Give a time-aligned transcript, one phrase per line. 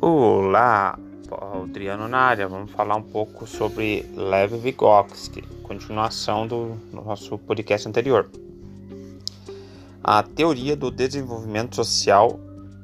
[0.00, 0.96] Olá,
[1.60, 2.46] Adriano na área.
[2.46, 8.30] Vamos falar um pouco sobre Lev Vygotsky, continuação do nosso podcast anterior.
[10.04, 12.38] A teoria do desenvolvimento social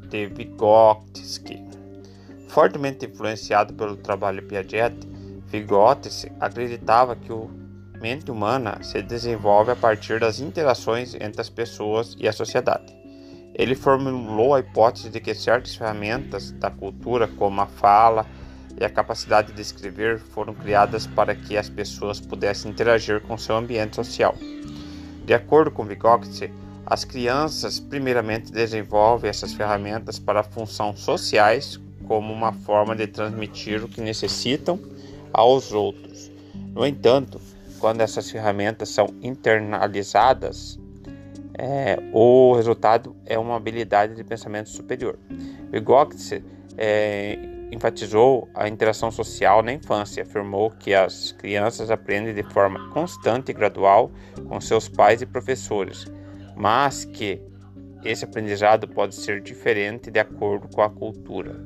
[0.09, 1.63] de Vygotsky.
[2.49, 4.97] Fortemente influenciado pelo trabalho Piaget,
[5.47, 12.17] Vygotsky acreditava que a mente humana se desenvolve a partir das interações entre as pessoas
[12.19, 13.04] e a sociedade.
[13.55, 18.27] Ele formulou a hipótese de que certas ferramentas da cultura, como a fala
[18.81, 23.57] e a capacidade de escrever, foram criadas para que as pessoas pudessem interagir com seu
[23.57, 24.35] ambiente social.
[25.25, 26.53] De acordo com Vygotsky,
[26.85, 33.89] as crianças primeiramente desenvolvem essas ferramentas para funções sociais, como uma forma de transmitir o
[33.89, 34.79] que necessitam
[35.33, 36.31] aos outros.
[36.75, 37.41] No entanto,
[37.79, 40.79] quando essas ferramentas são internalizadas,
[41.59, 45.19] é, o resultado é uma habilidade de pensamento superior.
[45.71, 46.45] Vygotsky
[46.77, 47.39] é,
[47.71, 53.55] enfatizou a interação social na infância, afirmou que as crianças aprendem de forma constante e
[53.55, 54.11] gradual
[54.49, 56.07] com seus pais e professores,
[56.57, 57.41] mas que
[58.05, 61.65] esse aprendizado pode ser diferente de acordo com a cultura.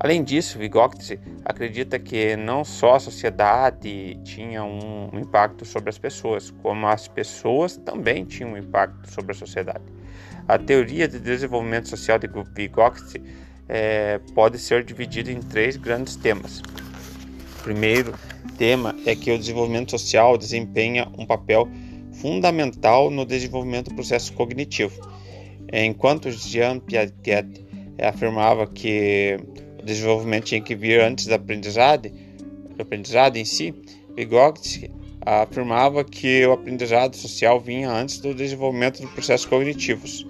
[0.00, 6.50] Além disso, Vygotsky acredita que não só a sociedade tinha um impacto sobre as pessoas,
[6.62, 9.82] como as pessoas também tinham um impacto sobre a sociedade.
[10.46, 13.20] A teoria de desenvolvimento social de Vygotsky
[13.68, 16.60] é, pode ser dividida em três grandes temas.
[17.58, 18.14] O primeiro
[18.56, 21.68] tema é que o desenvolvimento social desempenha um papel
[22.12, 24.94] fundamental no desenvolvimento do processo cognitivo.
[25.72, 27.66] Enquanto Jean Piaget
[28.00, 29.36] afirmava que
[29.88, 32.12] desenvolvimento tinha que vir antes da aprendizagem,
[32.76, 33.74] do aprendizado em si,
[34.14, 40.26] Vygotsky afirmava que o aprendizado social vinha antes do desenvolvimento dos processos cognitivos.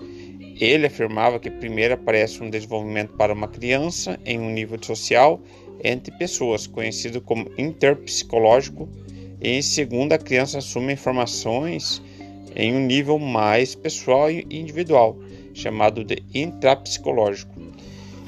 [0.60, 5.40] Ele afirmava que primeiro aparece um desenvolvimento para uma criança em um nível social
[5.84, 8.88] entre pessoas, conhecido como interpsicológico,
[9.41, 12.02] e em segundo a criança assume informações
[12.56, 15.16] em um nível mais pessoal e individual,
[15.54, 17.67] chamado de intrapsicológico.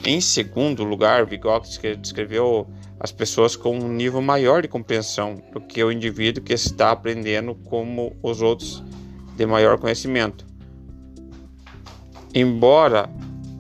[0.05, 2.67] Em segundo lugar, Vygotsky descreveu
[2.99, 7.55] as pessoas com um nível maior de compreensão do que o indivíduo que está aprendendo
[7.55, 8.83] como os outros
[9.37, 10.47] de maior conhecimento.
[12.35, 13.11] Embora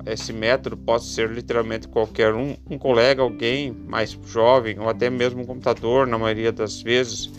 [0.06, 5.42] esse método possa ser literalmente qualquer um, um colega, alguém mais jovem ou até mesmo
[5.42, 7.30] um computador, na maioria das vezes,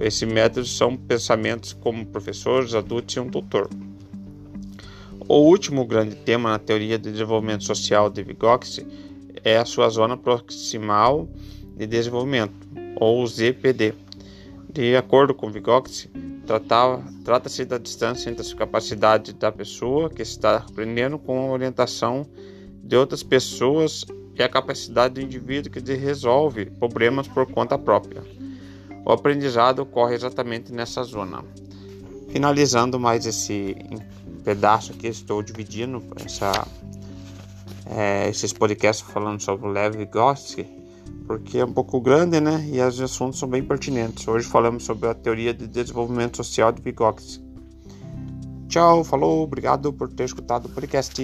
[0.00, 3.68] esse método são pensamentos como professores, adultos e um tutor.
[5.30, 8.86] O último grande tema na teoria de desenvolvimento social de Vygotsky
[9.44, 11.28] é a sua zona proximal
[11.76, 12.54] de desenvolvimento,
[12.96, 13.92] ou ZPD.
[14.72, 16.10] De acordo com Vygotsky,
[17.24, 22.26] trata-se da distância entre as capacidades da pessoa que está aprendendo com a orientação
[22.82, 28.22] de outras pessoas e a capacidade do indivíduo que resolve problemas por conta própria.
[29.04, 31.44] O aprendizado ocorre exatamente nessa zona.
[32.30, 33.76] Finalizando mais esse
[34.48, 36.66] pedaço aqui, estou dividindo essa,
[37.84, 40.66] é, esses podcasts falando sobre o Lev Vygotsky,
[41.26, 42.66] porque é um pouco grande, né?
[42.72, 44.26] E os assuntos são bem pertinentes.
[44.26, 47.44] Hoje falamos sobre a teoria de desenvolvimento social de Vygotsky.
[48.68, 51.14] Tchau, falou, obrigado por ter escutado o podcast.